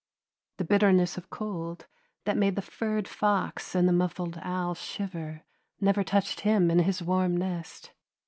[0.57, 1.85] The bitterness of cold,
[2.25, 5.43] that made the furred fox and the muffled owl shiver,
[5.79, 7.91] never touched him in his warm nest.